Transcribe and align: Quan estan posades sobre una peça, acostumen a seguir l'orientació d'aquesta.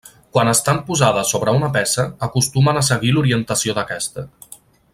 Quan 0.35 0.47
estan 0.53 0.79
posades 0.87 1.33
sobre 1.35 1.53
una 1.57 1.69
peça, 1.75 2.05
acostumen 2.29 2.81
a 2.81 2.83
seguir 2.89 3.13
l'orientació 3.17 3.77
d'aquesta. 3.81 4.25